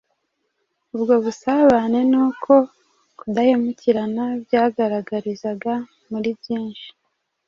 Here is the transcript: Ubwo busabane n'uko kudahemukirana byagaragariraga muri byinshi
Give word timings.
Ubwo 0.95 1.13
busabane 1.23 1.99
n'uko 2.11 2.53
kudahemukirana 3.19 4.23
byagaragariraga 4.43 5.73
muri 6.09 6.29
byinshi 6.39 6.87